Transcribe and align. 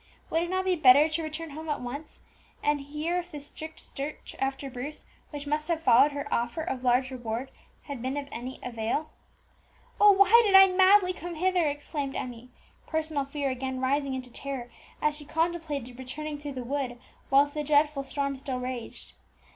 Would 0.31 0.41
it 0.41 0.49
not 0.49 0.65
be 0.65 0.75
better 0.75 1.07
to 1.07 1.21
return 1.21 1.51
home 1.51 1.69
at 1.69 1.79
once, 1.79 2.17
and 2.63 2.81
hear 2.81 3.19
if 3.19 3.29
the 3.29 3.39
strict 3.39 3.79
search 3.79 4.35
after 4.39 4.67
Bruce 4.67 5.05
which 5.29 5.45
must 5.45 5.67
have 5.67 5.83
followed 5.83 6.11
her 6.13 6.27
offer 6.33 6.63
of 6.63 6.83
large 6.83 7.11
reward 7.11 7.51
had 7.83 8.01
been 8.01 8.17
of 8.17 8.27
any 8.31 8.59
avail? 8.63 9.11
"Oh! 9.99 10.11
why 10.11 10.41
did 10.43 10.55
I 10.55 10.75
madly 10.75 11.13
come 11.13 11.35
hither?" 11.35 11.67
exclaimed 11.67 12.15
Emmie, 12.15 12.49
personal 12.87 13.25
fear 13.25 13.51
again 13.51 13.79
rising 13.79 14.15
into 14.15 14.31
terror, 14.31 14.71
as 15.03 15.15
she 15.15 15.23
contemplated 15.23 15.99
returning 15.99 16.39
through 16.39 16.53
the 16.53 16.63
wood 16.63 16.97
whilst 17.29 17.53
the 17.53 17.63
dreadful 17.63 18.01
storm 18.01 18.35
still 18.37 18.57
raged. 18.59 19.13